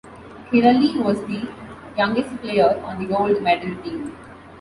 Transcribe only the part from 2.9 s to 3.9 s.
the gold medal